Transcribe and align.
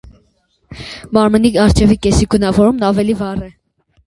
Մարմնի 1.17 1.51
առջևի 1.65 1.99
կեսի 2.07 2.27
գունավորումն 2.33 2.89
ավելի 2.89 3.17
վառ 3.23 3.47
է։ 3.51 3.53